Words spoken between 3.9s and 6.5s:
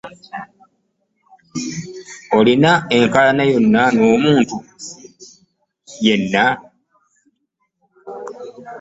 n'omuntu yenna?